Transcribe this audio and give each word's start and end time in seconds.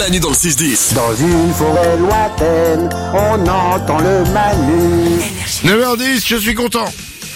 Manu 0.00 0.18
dans 0.18 0.30
le 0.30 0.34
6-10. 0.34 0.94
Dans 0.94 1.14
une 1.14 1.52
forêt 1.52 1.98
lointaine, 1.98 2.88
on 3.12 3.46
entend 3.46 3.98
le 3.98 4.24
Manu. 4.32 5.20
9h10, 5.62 6.26
je 6.26 6.36
suis 6.36 6.54
content. 6.54 6.86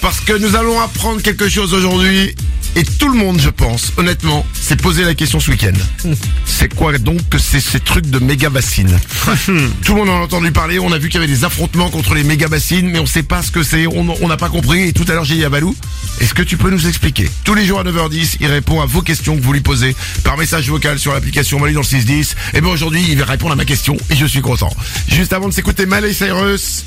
Parce 0.01 0.21
que 0.21 0.33
nous 0.33 0.57
allons 0.57 0.81
apprendre 0.81 1.21
quelque 1.21 1.47
chose 1.47 1.75
aujourd'hui. 1.75 2.35
Et 2.77 2.83
tout 2.83 3.09
le 3.09 3.15
monde, 3.15 3.41
je 3.41 3.51
pense, 3.51 3.93
honnêtement, 3.97 4.45
s'est 4.53 4.77
posé 4.77 5.05
la 5.05 5.15
question 5.15 5.39
ce 5.39 5.51
week-end. 5.51 5.73
C'est 6.45 6.75
quoi 6.75 6.97
donc 6.99 7.29
que 7.29 7.39
c'est 7.39 7.61
ces 7.61 7.81
trucs 7.81 8.07
de 8.07 8.19
méga 8.19 8.49
bassines 8.49 8.99
Tout 9.85 9.95
le 9.95 9.95
monde 9.95 10.09
en 10.09 10.21
a 10.21 10.25
entendu 10.25 10.53
parler, 10.53 10.79
on 10.79 10.93
a 10.93 10.99
vu 10.99 11.09
qu'il 11.09 11.21
y 11.21 11.25
avait 11.25 11.33
des 11.33 11.45
affrontements 11.45 11.91
contre 11.91 12.15
les 12.15 12.23
méga 12.23 12.49
bassines, 12.49 12.89
mais 12.89 12.99
on 12.99 13.07
sait 13.07 13.23
pas 13.23 13.43
ce 13.43 13.51
que 13.51 13.63
c'est, 13.63 13.87
on 13.87 14.29
n'a 14.29 14.37
pas 14.37 14.49
compris. 14.49 14.89
Et 14.89 14.93
tout 14.93 15.05
à 15.09 15.13
l'heure, 15.13 15.25
j'ai 15.25 15.35
dit 15.35 15.45
à 15.45 15.49
Balou, 15.49 15.75
est-ce 16.21 16.33
que 16.33 16.43
tu 16.43 16.57
peux 16.57 16.71
nous 16.71 16.87
expliquer 16.87 17.29
Tous 17.45 17.55
les 17.55 17.67
jours 17.67 17.81
à 17.81 17.85
9h10, 17.85 18.37
il 18.41 18.47
répond 18.47 18.81
à 18.81 18.87
vos 18.87 19.03
questions 19.03 19.37
que 19.37 19.43
vous 19.43 19.53
lui 19.53 19.61
posez 19.61 19.97
par 20.23 20.37
message 20.37 20.69
vocal 20.69 20.99
sur 20.99 21.13
l'application 21.13 21.59
Mali 21.59 21.75
dans 21.75 21.81
le 21.81 21.87
610. 21.87 22.37
Et 22.55 22.61
bien 22.61 22.71
aujourd'hui, 22.71 23.05
il 23.09 23.19
va 23.19 23.25
répondre 23.25 23.53
à 23.53 23.57
ma 23.57 23.65
question 23.65 23.97
et 24.11 24.17
je 24.17 24.27
suis 24.27 24.41
content. 24.41 24.71
Juste 25.09 25.33
avant 25.33 25.49
de 25.49 25.55
s'écouter 25.55 25.87
Malay 25.87 26.13
Cyrus, 26.13 26.85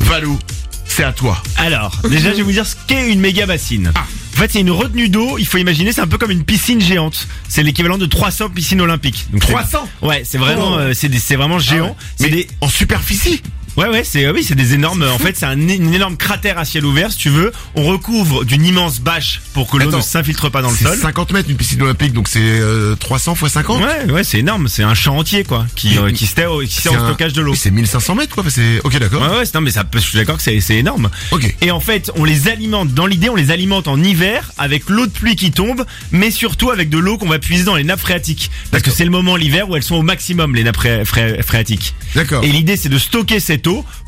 Valou, 0.00 0.38
c'est 0.86 1.04
à 1.04 1.12
toi. 1.12 1.42
Alors, 1.56 2.00
déjà, 2.08 2.30
je 2.32 2.36
vais 2.36 2.42
vous 2.42 2.52
dire 2.52 2.66
ce 2.66 2.74
qu'est 2.86 3.12
une 3.12 3.20
méga 3.20 3.46
bassine. 3.46 3.92
En 4.29 4.29
fait, 4.40 4.50
c'est 4.52 4.60
une 4.60 4.70
retenue 4.70 5.08
d'eau. 5.08 5.38
Il 5.38 5.46
faut 5.46 5.58
imaginer, 5.58 5.92
c'est 5.92 6.00
un 6.00 6.06
peu 6.06 6.18
comme 6.18 6.30
une 6.30 6.44
piscine 6.44 6.80
géante. 6.80 7.26
C'est 7.48 7.62
l'équivalent 7.62 7.98
de 7.98 8.06
300 8.06 8.48
piscines 8.50 8.80
olympiques. 8.80 9.26
Donc, 9.32 9.44
c'est- 9.44 9.52
300? 9.52 9.88
Ouais, 10.02 10.22
c'est 10.24 10.38
vraiment, 10.38 10.72
Oh. 10.74 10.78
euh, 10.78 10.94
c'est 10.94 11.08
des- 11.08 11.18
c'est 11.18 11.36
vraiment 11.36 11.58
géant. 11.58 11.96
C'est 12.16 12.24
Mais 12.24 12.30
des, 12.30 12.48
en 12.60 12.68
superficie 12.68 13.42
ouais, 13.76 13.88
ouais, 13.88 14.04
c'est, 14.04 14.24
euh, 14.24 14.32
oui, 14.32 14.44
c'est 14.46 14.54
des 14.54 14.74
énormes. 14.74 15.02
En 15.02 15.18
fait, 15.18 15.36
c'est 15.36 15.46
un, 15.46 15.58
une 15.58 15.94
énorme 15.94 16.16
cratère 16.16 16.58
à 16.58 16.64
ciel 16.64 16.84
ouvert, 16.84 17.10
si 17.12 17.18
tu 17.18 17.30
veux. 17.30 17.52
On 17.74 17.84
recouvre 17.84 18.44
d'une 18.44 18.64
immense 18.64 19.00
bâche 19.00 19.40
pour 19.54 19.68
que 19.70 19.76
l'eau 19.76 19.88
Attends. 19.88 19.98
ne 19.98 20.02
s'infiltre 20.02 20.50
pas 20.50 20.62
dans 20.62 20.70
le 20.70 20.76
C'est 20.76 20.84
sol. 20.84 20.98
50 20.98 21.32
mètres 21.32 21.48
une 21.50 21.56
piscine 21.56 21.82
olympique, 21.82 22.12
donc 22.12 22.28
c'est 22.28 22.40
euh, 22.40 22.94
300 22.96 23.34
fois 23.34 23.48
50 23.48 23.82
Ouais, 23.82 24.12
ouais, 24.12 24.24
c'est 24.24 24.38
énorme. 24.38 24.68
C'est 24.68 24.82
un 24.82 24.94
champ 24.94 25.16
entier, 25.18 25.44
quoi, 25.44 25.66
qui, 25.76 25.98
euh, 25.98 26.10
qui 26.12 26.26
sert 26.26 26.52
au, 26.52 26.60
qui 26.62 26.68
sert 26.68 26.92
C'est 26.92 26.98
au 26.98 27.02
un- 27.02 27.06
stockage 27.06 27.32
de 27.32 27.42
l'eau. 27.42 27.52
Oui, 27.52 27.58
C'est 27.58 27.70
1500 27.70 28.14
mètres 28.14 28.34
quoi, 28.34 28.44
c'est 28.48 28.80
ok 28.84 28.98
d'accord. 28.98 29.22
Ouais, 29.22 29.38
ouais, 29.38 29.44
c'est- 29.44 29.54
non, 29.54 29.60
mais 29.60 29.70
ça 29.70 29.84
peut, 29.84 29.98
je 29.98 30.04
suis 30.06 30.18
d'accord 30.18 30.36
que 30.36 30.42
c'est, 30.42 30.60
c'est 30.60 30.76
énorme. 30.76 31.10
Ok. 31.30 31.54
Et 31.60 31.70
en 31.70 31.80
fait, 31.80 32.10
on 32.16 32.24
les 32.24 32.48
alimente, 32.48 32.92
dans 32.94 33.06
l'idée, 33.06 33.28
on 33.28 33.36
les 33.36 33.50
alimente 33.50 33.88
en 33.88 34.02
hiver 34.02 34.52
avec 34.58 34.88
l'eau 34.88 35.06
de 35.06 35.12
pluie 35.12 35.36
qui 35.36 35.50
tombe, 35.50 35.84
mais 36.12 36.30
surtout 36.30 36.70
avec 36.70 36.88
de 36.90 36.98
l'eau 36.98 37.18
qu'on 37.18 37.28
va 37.28 37.38
puiser 37.38 37.64
dans 37.64 37.76
les 37.76 37.84
nappes 37.84 38.00
phréatiques. 38.00 38.50
Parce 38.70 38.82
que 38.82 38.86
D'accord. 38.88 38.96
c'est 38.98 39.04
le 39.04 39.10
moment 39.10 39.36
l'hiver 39.36 39.68
où 39.68 39.76
elles 39.76 39.82
sont 39.82 39.96
au 39.96 40.02
maximum, 40.02 40.54
les 40.54 40.64
nappes 40.64 40.76
phré- 40.76 41.04
phré- 41.04 41.42
phréatiques. 41.42 41.94
D'accord. 42.14 42.42
Et 42.44 42.48
l'idée, 42.48 42.76
c'est 42.76 42.88
de 42.88 42.98
stocker 42.98 43.40
cette 43.40 43.59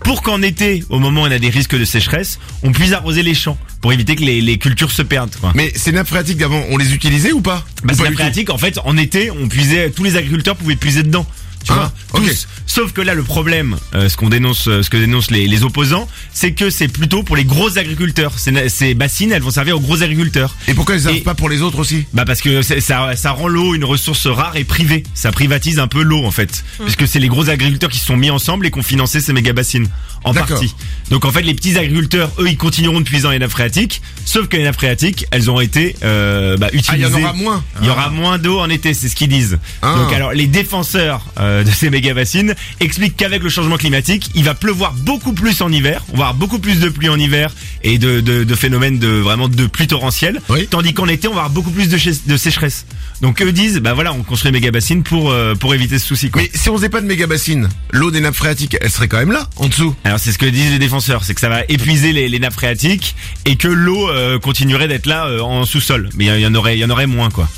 pour 0.04 0.22
qu'en 0.22 0.42
été, 0.42 0.84
au 0.88 0.98
moment 0.98 1.22
où 1.22 1.26
on 1.26 1.30
a 1.30 1.38
des 1.38 1.50
risques 1.50 1.78
de 1.78 1.84
sécheresse, 1.84 2.38
on 2.62 2.72
puisse 2.72 2.92
arroser 2.92 3.22
les 3.22 3.34
champs 3.34 3.58
pour 3.80 3.92
éviter 3.92 4.16
que 4.16 4.22
les, 4.22 4.40
les 4.40 4.58
cultures 4.58 4.90
se 4.90 5.02
perdent, 5.02 5.34
quoi. 5.40 5.52
Mais 5.54 5.72
ces 5.74 5.92
nappes 5.92 6.08
phréatiques 6.08 6.38
d'avant, 6.38 6.62
on 6.70 6.76
les 6.76 6.94
utilisait 6.94 7.32
ou 7.32 7.40
pas? 7.40 7.64
Bah, 7.84 7.92
Ou 7.92 7.96
ces 7.96 8.02
nappes 8.04 8.14
phréatiques, 8.14 8.50
en 8.50 8.58
fait, 8.58 8.78
en 8.84 8.96
été, 8.96 9.30
on 9.30 9.48
puisait, 9.48 9.90
tous 9.90 10.04
les 10.04 10.16
agriculteurs 10.16 10.56
pouvaient 10.56 10.76
puiser 10.76 11.02
dedans. 11.02 11.26
Tu 11.64 11.72
Ah, 11.72 11.74
vois, 12.10 12.20
ok. 12.20 12.26
tous. 12.28 12.48
Sauf 12.66 12.92
que 12.92 13.00
là, 13.00 13.14
le 13.14 13.22
problème, 13.22 13.76
euh, 13.94 14.08
ce 14.08 14.16
qu'on 14.16 14.28
dénonce, 14.28 14.66
euh, 14.68 14.82
ce 14.82 14.90
que 14.90 14.96
dénoncent 14.96 15.30
les, 15.30 15.46
les 15.46 15.62
opposants, 15.62 16.08
c'est 16.32 16.52
que 16.52 16.70
c'est 16.70 16.88
plutôt 16.88 17.22
pour 17.22 17.36
les 17.36 17.44
gros 17.44 17.76
agriculteurs. 17.78 18.32
Ces, 18.38 18.94
bassines, 18.94 19.32
elles 19.32 19.42
vont 19.42 19.50
servir 19.50 19.76
aux 19.76 19.80
gros 19.80 20.02
agriculteurs. 20.02 20.54
Et 20.68 20.74
pourquoi 20.74 20.94
elles 20.94 21.02
servent 21.02 21.20
pas 21.20 21.34
pour 21.34 21.48
les 21.48 21.60
autres 21.62 21.78
aussi? 21.78 22.06
Bah 22.14 22.24
parce 22.24 22.40
que 22.40 22.62
ça, 22.62 23.14
ça 23.16 23.30
rend 23.32 23.48
l'eau 23.48 23.74
une 23.74 23.84
ressource 23.84 24.26
rare 24.26 24.56
et 24.56 24.64
privée. 24.64 25.02
Ça 25.14 25.30
privatise 25.32 25.78
un 25.78 25.88
peu 25.88 26.02
l'eau 26.02 26.24
en 26.24 26.30
fait, 26.30 26.64
puisque 26.82 27.06
c'est 27.06 27.18
les 27.20 27.28
gros 27.28 27.48
agriculteurs 27.50 27.90
qui 27.90 27.98
se 27.98 28.06
sont 28.06 28.16
mis 28.16 28.30
ensemble 28.30 28.66
et 28.66 28.70
qui 28.70 28.78
ont 28.78 28.82
financé 28.82 29.20
ces 29.20 29.32
méga 29.32 29.52
bassines 29.52 29.88
en 30.24 30.32
partie. 30.32 30.74
Donc 31.10 31.24
en 31.24 31.32
fait, 31.32 31.42
les 31.42 31.54
petits 31.54 31.76
agriculteurs, 31.76 32.30
eux, 32.38 32.48
ils 32.48 32.56
continueront 32.56 33.00
de 33.00 33.04
puiser 33.04 33.24
dans 33.24 33.30
les 33.32 33.38
nappes 33.40 33.50
phréatiques, 33.50 34.00
sauf 34.24 34.46
que 34.48 34.56
les 34.56 34.62
nappes 34.62 34.76
phréatiques, 34.76 35.26
elles 35.32 35.50
ont 35.50 35.60
été 35.60 35.96
euh, 36.04 36.56
bah, 36.56 36.68
Ah, 36.68 36.74
il 36.74 36.78
utilisées. 36.78 37.10
y 37.10 37.14
en 37.14 37.20
aura 37.20 37.32
moins. 37.34 37.64
Il 37.80 37.86
y 37.86 37.90
aura 37.90 38.08
moins 38.08 38.38
d'eau 38.38 38.60
en 38.60 38.70
été, 38.70 38.94
c'est 38.94 39.08
ce 39.08 39.16
qu'ils 39.16 39.28
disent. 39.28 39.58
Ah. 39.82 39.94
Donc 39.96 40.12
alors 40.12 40.32
les 40.32 40.46
défenseurs 40.46 41.26
euh, 41.40 41.51
de 41.64 41.70
ces 41.70 41.90
méga 41.90 42.14
bassines 42.14 42.54
expliquent 42.80 43.16
qu'avec 43.16 43.42
le 43.42 43.48
changement 43.50 43.76
climatique, 43.76 44.30
il 44.34 44.44
va 44.44 44.54
pleuvoir 44.54 44.92
beaucoup 44.94 45.32
plus 45.32 45.60
en 45.62 45.70
hiver, 45.70 46.02
on 46.12 46.16
va 46.16 46.24
avoir 46.28 46.34
beaucoup 46.34 46.58
plus 46.58 46.80
de 46.80 46.88
pluie 46.88 47.08
en 47.08 47.18
hiver 47.18 47.52
et 47.82 47.98
de, 47.98 48.20
de, 48.20 48.44
de 48.44 48.54
phénomènes 48.54 48.98
de 48.98 49.08
vraiment 49.08 49.48
de 49.48 49.66
pluie 49.66 49.86
torrentielle, 49.86 50.40
Oui. 50.48 50.66
tandis 50.70 50.94
qu'en 50.94 51.08
été 51.08 51.28
on 51.28 51.32
va 51.34 51.40
avoir 51.42 51.50
beaucoup 51.50 51.70
plus 51.70 51.88
de, 51.88 51.98
de 52.30 52.36
sécheresse. 52.36 52.86
Donc 53.20 53.40
eux 53.42 53.52
disent 53.52 53.78
bah 53.78 53.92
voilà 53.94 54.12
on 54.12 54.22
construit 54.22 54.48
une 54.50 54.54
méga 54.54 54.70
bassine 54.70 55.02
pour 55.02 55.30
euh, 55.30 55.54
pour 55.54 55.74
éviter 55.74 55.98
ce 55.98 56.06
souci. 56.06 56.30
Quoi. 56.30 56.42
Mais 56.42 56.50
si 56.54 56.68
on 56.70 56.76
faisait 56.76 56.88
pas 56.88 57.00
de 57.00 57.06
méga 57.06 57.26
bassines, 57.26 57.68
l'eau 57.90 58.10
des 58.10 58.20
nappes 58.20 58.34
phréatiques, 58.34 58.76
elle 58.80 58.90
serait 58.90 59.08
quand 59.08 59.18
même 59.18 59.32
là, 59.32 59.48
en 59.56 59.68
dessous. 59.68 59.94
Alors 60.04 60.18
c'est 60.18 60.32
ce 60.32 60.38
que 60.38 60.46
disent 60.46 60.70
les 60.72 60.78
défenseurs, 60.78 61.24
c'est 61.24 61.34
que 61.34 61.40
ça 61.40 61.48
va 61.48 61.62
épuiser 61.68 62.12
les, 62.12 62.28
les 62.28 62.38
nappes 62.38 62.54
phréatiques 62.54 63.14
et 63.44 63.56
que 63.56 63.68
l'eau 63.68 64.08
euh, 64.10 64.38
continuerait 64.38 64.88
d'être 64.88 65.06
là 65.06 65.26
euh, 65.26 65.40
en 65.40 65.64
sous-sol. 65.64 66.08
Mais 66.16 66.24
il 66.24 66.28
y, 66.28 66.30
en- 66.32 66.36
il 66.36 66.40
y 66.42 66.46
en 66.46 66.54
aurait 66.54 66.76
il 66.76 66.80
y 66.80 66.84
en 66.84 66.90
aurait 66.90 67.06
moins 67.06 67.30
quoi. 67.30 67.48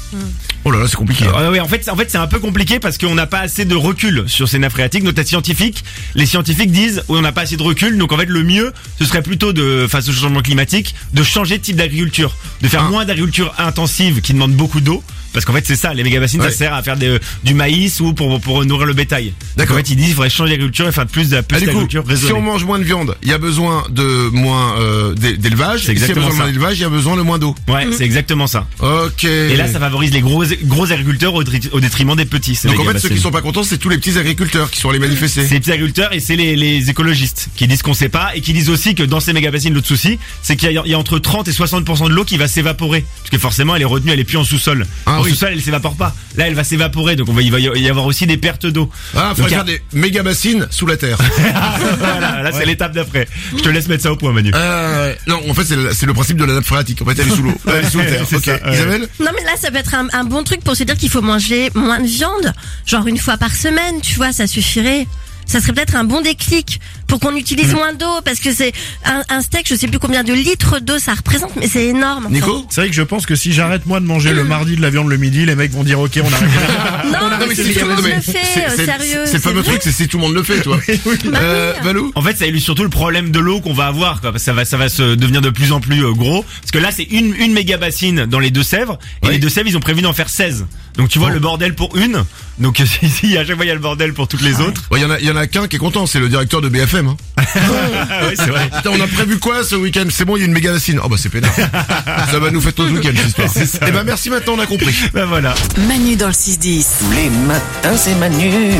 Oh 0.64 0.70
là 0.70 0.78
là, 0.78 0.86
c'est 0.88 0.96
compliqué. 0.96 1.24
Euh, 1.26 1.50
ouais, 1.50 1.60
en 1.60 1.68
fait, 1.68 1.88
en 1.90 1.96
fait, 1.96 2.10
c'est 2.10 2.18
un 2.18 2.26
peu 2.26 2.38
compliqué 2.38 2.78
parce 2.78 2.96
qu'on 2.98 3.14
n'a 3.14 3.26
pas 3.26 3.40
assez 3.40 3.64
de 3.64 3.74
recul 3.74 4.24
sur 4.26 4.48
ces 4.48 4.58
nappes 4.58 4.72
phréatiques. 4.72 5.02
Notamment 5.02 5.26
scientifiques, 5.28 5.84
les 6.14 6.26
scientifiques 6.26 6.70
disent, 6.72 7.02
oui, 7.08 7.18
on 7.18 7.22
n'a 7.22 7.32
pas 7.32 7.42
assez 7.42 7.56
de 7.56 7.62
recul. 7.62 7.98
Donc 7.98 8.12
en 8.12 8.16
fait, 8.18 8.26
le 8.26 8.42
mieux, 8.42 8.72
ce 8.98 9.04
serait 9.04 9.22
plutôt 9.22 9.52
de, 9.52 9.86
face 9.88 10.08
au 10.08 10.12
changement 10.12 10.40
climatique, 10.42 10.94
de 11.12 11.22
changer 11.22 11.58
de 11.58 11.62
type 11.62 11.76
d'agriculture, 11.76 12.36
de 12.62 12.68
faire 12.68 12.84
Ah. 12.86 12.90
moins 12.90 13.04
d'agriculture 13.04 13.54
intensive 13.58 14.20
qui 14.20 14.32
demande 14.32 14.52
beaucoup 14.52 14.80
d'eau. 14.80 15.02
Parce 15.32 15.44
qu'en 15.44 15.52
fait, 15.52 15.64
c'est 15.66 15.74
ça, 15.74 15.92
les 15.92 16.04
méga 16.04 16.20
bassines, 16.20 16.40
Ouais. 16.40 16.48
ça 16.52 16.56
sert 16.56 16.74
à 16.74 16.80
faire 16.84 16.96
des- 16.96 17.18
du 17.42 17.54
maïs 17.54 17.98
ou 17.98 18.12
pour, 18.12 18.40
pour 18.40 18.64
nourrir 18.64 18.86
le 18.86 18.92
bétail. 18.94 19.32
D'accord. 19.56 19.74
en 19.74 19.78
fait, 19.80 19.90
ils 19.90 19.96
disent, 19.96 20.10
il 20.10 20.14
faudrait 20.14 20.30
changer 20.30 20.50
d'agriculture 20.52 20.86
et 20.86 20.92
faire 20.92 21.06
plus 21.06 21.28
de 21.30 21.38
Ah, 21.38 21.42
plus 21.42 21.58
coup, 21.58 21.64
d'agriculture 21.66 22.04
si 22.16 22.32
on 22.32 22.40
mange 22.40 22.62
moins 22.64 22.78
de 22.78 22.84
viande, 22.84 23.16
il 23.20 23.30
y 23.30 23.32
a 23.32 23.38
besoin 23.38 23.82
de 23.90 24.28
moins 24.30 24.78
euh, 24.78 25.12
d'é- 25.14 25.36
d'élevage. 25.36 25.86
C'est 25.86 25.92
Et 25.92 25.96
S'il 25.96 26.02
y 26.02 26.04
a 26.04 26.06
exactement 26.06 26.26
besoin 26.26 26.30
de 26.30 26.36
moins 26.36 26.46
d'élevage, 26.52 26.78
il 26.78 26.82
y 26.82 26.84
a 26.84 26.88
besoin 26.88 27.16
de 27.16 27.22
moins 27.22 27.38
d'eau. 27.40 27.56
Ouais, 27.66 27.88
c'est 27.90 28.04
exactement 28.04 28.46
ça. 28.46 28.68
Ok. 28.78 29.24
Et 29.24 29.56
là, 29.56 29.66
ça 29.66 29.80
favorise 29.80 30.12
les 30.12 30.20
gros, 30.20 30.44
gros 30.62 30.90
agriculteurs 30.92 31.34
au, 31.34 31.42
détriment 31.44 32.16
des 32.16 32.24
petits. 32.24 32.58
Donc 32.64 32.78
en 32.80 32.84
fait, 32.84 32.98
ceux 32.98 33.08
qui 33.08 33.18
sont 33.18 33.30
pas 33.30 33.42
contents, 33.42 33.62
c'est 33.64 33.78
tous 33.78 33.88
les 33.88 33.98
petits 33.98 34.18
agriculteurs 34.18 34.70
qui 34.70 34.80
sont 34.80 34.90
allés 34.90 34.98
manifester. 34.98 35.44
C'est 35.46 35.54
les 35.54 35.60
petits 35.60 35.72
agriculteurs 35.72 36.12
et 36.12 36.20
c'est 36.20 36.36
les, 36.36 36.56
les 36.56 36.90
écologistes 36.90 37.48
qui 37.56 37.66
disent 37.66 37.82
qu'on 37.82 37.94
sait 37.94 38.08
pas 38.08 38.30
et 38.34 38.40
qui 38.40 38.52
disent 38.52 38.70
aussi 38.70 38.94
que 38.94 39.02
dans 39.02 39.20
ces 39.20 39.32
méga 39.32 39.50
bassines, 39.50 39.74
l'autre 39.74 39.86
souci, 39.88 40.18
c'est 40.42 40.56
qu'il 40.56 40.70
y, 40.72 40.78
a- 40.78 40.82
il 40.84 40.90
y 40.90 40.94
a 40.94 40.98
entre 40.98 41.18
30 41.18 41.48
et 41.48 41.52
60% 41.52 42.08
de 42.08 42.14
l'eau 42.14 42.24
qui 42.24 42.36
va 42.36 42.48
s'évaporer. 42.48 43.04
Parce 43.18 43.30
que 43.30 43.38
forcément, 43.38 43.74
elle 43.76 43.82
est 43.82 43.86
retenue, 43.86 44.12
elle 44.12 44.20
est 44.20 44.24
plus 44.24 44.38
en 44.38 44.44
sous-sol. 44.44 44.86
Ah 45.06 45.18
en 45.20 45.22
oui. 45.22 45.30
sous-sol, 45.30 45.50
elle 45.52 45.62
s'évapore 45.62 45.96
pas. 45.96 46.14
Là, 46.36 46.46
elle 46.48 46.54
va 46.54 46.64
s'évaporer, 46.64 47.16
donc 47.16 47.28
on 47.28 47.32
va, 47.32 47.42
il 47.42 47.50
va 47.52 47.58
y 47.60 47.88
avoir 47.88 48.06
aussi 48.06 48.26
des 48.26 48.36
pertes 48.36 48.66
d'eau. 48.66 48.90
Ah, 49.16 49.32
Donc, 49.36 49.46
a- 49.46 49.48
faire 49.48 49.64
des 49.64 49.80
méga 49.92 50.22
bassines 50.22 50.66
sous 50.70 50.86
la 50.86 50.96
terre. 50.96 51.18
voilà, 51.98 52.42
là, 52.42 52.50
c'est 52.52 52.66
l'étape 52.66 52.92
d'après. 52.92 53.28
Je 53.56 53.62
te 53.62 53.68
laisse 53.68 53.88
mettre 53.88 54.02
ça 54.02 54.12
au 54.12 54.16
point, 54.16 54.32
Manu. 54.32 54.50
Euh, 54.54 55.14
non, 55.26 55.40
en 55.48 55.54
fait, 55.54 55.64
c'est 55.64 56.06
le, 56.06 56.14
principe 56.14 56.36
de 56.36 56.44
la 56.44 56.54
nappe 56.54 56.64
phréatique. 56.64 57.02
En 57.02 57.04
fait, 57.06 57.18
elle 57.18 57.28
est 57.28 57.34
sous 57.34 57.42
l'eau. 57.42 57.54
Elle 57.66 57.84
est 57.84 57.90
sous 57.90 57.98
la 57.98 58.04
terre. 58.04 58.24
C'est 58.28 58.36
Ok. 58.36 58.44
ça, 58.44 58.52
ouais. 58.66 58.74
Isabelle? 58.74 59.08
Non 59.20 59.30
mais 59.34 59.42
là 59.44 59.52
ça 59.60 59.70
peut 59.70 59.78
être 59.78 59.94
un, 59.94 60.06
un 60.12 60.24
bon 60.24 60.43
truc 60.44 60.62
pour 60.62 60.76
se 60.76 60.84
dire 60.84 60.96
qu'il 60.96 61.10
faut 61.10 61.22
manger 61.22 61.70
moins 61.74 62.00
de 62.00 62.06
viande, 62.06 62.52
genre 62.86 63.06
une 63.06 63.18
fois 63.18 63.36
par 63.36 63.54
semaine, 63.54 64.00
tu 64.00 64.14
vois, 64.14 64.32
ça 64.32 64.46
suffirait. 64.46 65.06
Ça 65.46 65.60
serait 65.60 65.72
peut-être 65.72 65.96
un 65.96 66.04
bon 66.04 66.20
déclic 66.20 66.80
pour 67.06 67.20
qu'on 67.20 67.36
utilise 67.36 67.72
Mm. 67.72 67.76
moins 67.76 67.92
d'eau 67.92 68.20
parce 68.24 68.40
que 68.40 68.52
c'est 68.52 68.72
un, 69.04 69.22
un 69.28 69.40
steak, 69.40 69.68
je 69.68 69.74
sais 69.74 69.86
plus 69.88 69.98
combien 69.98 70.24
de 70.24 70.32
litres 70.32 70.80
d'eau 70.80 70.98
ça 70.98 71.14
représente, 71.14 71.54
mais 71.56 71.68
c'est 71.68 71.86
énorme. 71.86 72.28
Nico 72.30 72.64
C'est 72.70 72.80
vrai 72.82 72.90
que 72.90 72.96
je 72.96 73.02
pense 73.02 73.26
que 73.26 73.34
si 73.34 73.52
j'arrête 73.52 73.86
moi 73.86 74.00
de 74.00 74.06
manger 74.06 74.32
le 74.32 74.44
mardi 74.44 74.76
de 74.76 74.82
la 74.82 74.90
viande 74.90 75.08
le 75.08 75.16
midi, 75.16 75.44
les 75.46 75.54
mecs 75.54 75.72
vont 75.72 75.84
dire 75.84 76.00
ok 76.00 76.18
on 76.22 76.32
arrête. 76.32 76.48
Non, 77.04 77.30
Non, 77.30 77.46
mais 77.48 77.54
c'est 77.54 77.64
si 77.64 77.74
tout 77.74 77.80
le 77.80 77.90
non, 77.90 77.94
monde 77.96 78.04
mais 78.04 78.14
le 78.16 78.20
fait, 78.20 78.32
c'est- 78.32 78.60
euh, 78.66 78.70
c'est- 78.76 78.84
sérieux. 78.84 79.20
C'est 79.26 79.34
le 79.34 79.38
fameux 79.40 79.62
truc, 79.62 79.80
c'est 79.82 79.92
si 79.92 80.08
tout 80.08 80.16
le 80.18 80.22
monde 80.24 80.34
le 80.34 80.42
fait, 80.42 80.60
toi. 80.62 80.78
Bah 81.24 81.38
Euh, 81.40 81.72
oui. 81.78 81.84
Valou 81.84 82.12
En 82.14 82.22
fait, 82.22 82.36
ça 82.36 82.46
illustre 82.46 82.64
surtout 82.64 82.82
le 82.82 82.88
problème 82.88 83.30
de 83.30 83.38
l'eau 83.38 83.60
qu'on 83.60 83.72
va 83.74 83.86
avoir, 83.86 84.20
quoi. 84.20 84.32
Parce 84.32 84.42
que 84.42 84.46
ça 84.46 84.52
va, 84.52 84.64
ça 84.64 84.76
va 84.76 84.88
se 84.88 85.14
devenir 85.14 85.40
de 85.40 85.50
plus 85.50 85.72
en 85.72 85.80
plus 85.80 86.04
euh, 86.04 86.12
gros. 86.12 86.44
Parce 86.60 86.70
que 86.72 86.78
là, 86.78 86.90
c'est 86.90 87.04
une, 87.04 87.34
une 87.34 87.52
méga 87.52 87.76
bassine 87.76 88.26
dans 88.26 88.38
les 88.40 88.50
Deux-Sèvres. 88.50 88.98
Et 89.22 89.26
Oui. 89.26 89.32
les 89.34 89.38
Deux-Sèvres, 89.38 89.68
ils 89.68 89.76
ont 89.76 89.80
prévu 89.80 90.02
d'en 90.02 90.12
faire 90.12 90.28
16. 90.28 90.66
Donc 90.96 91.08
tu 91.08 91.18
vois 91.18 91.30
le 91.30 91.40
bordel 91.40 91.74
pour 91.74 91.96
une. 91.96 92.24
Donc 92.58 92.78
ici, 93.02 93.36
à 93.36 93.44
chaque 93.44 93.56
fois, 93.56 93.64
il 93.64 93.68
y 93.68 93.70
a 93.70 93.74
le 93.74 93.80
bordel 93.80 94.14
pour 94.14 94.28
toutes 94.28 94.42
les 94.42 94.60
autres. 94.60 94.82
Il 94.92 95.02
y 95.02 95.04
en 95.04 95.10
a, 95.10 95.18
il 95.18 95.26
y 95.26 95.30
en 95.30 95.36
a 95.36 95.46
qu'un 95.46 95.66
qui 95.66 95.76
est 95.76 95.78
content, 95.78 96.06
c'est 96.06 96.20
le 96.20 96.28
directeur 96.28 96.60
de 96.60 96.68
BFM. 96.68 97.08
Hein. 97.08 97.16
Ah 97.36 97.42
ouais, 98.26 98.34
c'est 98.36 98.48
vrai. 98.48 98.70
Putain, 98.74 98.90
on 98.90 99.00
a 99.00 99.06
prévu 99.06 99.38
quoi 99.38 99.64
ce 99.64 99.74
week-end? 99.74 100.04
C'est 100.10 100.24
bon, 100.24 100.36
il 100.36 100.40
y 100.40 100.42
a 100.42 100.46
une 100.46 100.52
méga. 100.52 100.72
Oh 101.02 101.08
bah 101.08 101.16
c'est 101.18 101.28
pénard. 101.28 101.52
ça 102.30 102.38
va 102.38 102.50
nous 102.50 102.60
faire 102.60 102.74
tout 102.74 102.84
le 102.84 102.92
week-end 102.92 103.12
cette 103.16 103.26
histoire. 103.28 103.48
C'est 103.52 103.66
ça. 103.66 103.78
Eh 103.86 103.90
ben 103.90 104.04
merci, 104.04 104.30
maintenant 104.30 104.54
on 104.56 104.60
a 104.60 104.66
compris. 104.66 104.94
Ben 105.12 105.26
voilà. 105.26 105.54
Manu 105.88 106.16
dans 106.16 106.28
le 106.28 106.32
6-10. 106.32 106.84
Tous 106.98 107.10
les 107.12 107.30
matins, 107.30 107.96
c'est 107.96 108.14
Manu. 108.16 108.72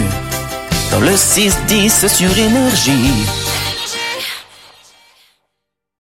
Dans 0.91 1.01
le 1.01 1.13
6-10 1.13 2.09
sur 2.09 2.37
Énergie. 2.37 3.27